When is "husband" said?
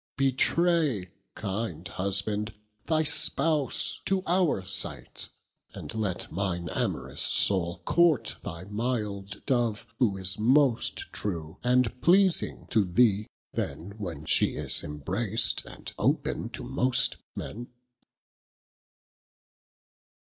1.87-2.55